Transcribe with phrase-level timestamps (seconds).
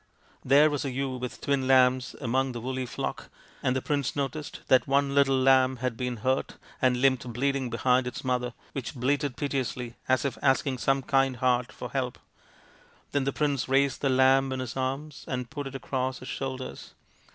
[0.43, 3.29] There was a ewe with twin lambs among the woolly flock,
[3.61, 8.07] and the prince noticed that one little lamb had been hurt and limped bleeding behind
[8.07, 12.17] its mother, which bleated piteously as if asking some kind heart for help.
[13.11, 16.95] Then the prince raised the lamb in his arms and put it across his shoulders.